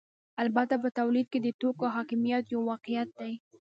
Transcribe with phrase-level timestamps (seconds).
[0.43, 3.33] البته په تولید کې د توکو حاکمیت یو واقعیت دی